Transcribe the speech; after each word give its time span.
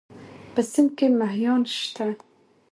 په 0.53 0.61
سيند 0.71 0.89
کې 0.97 1.07
مهيان 1.19 1.61
شته؟ 1.77 2.05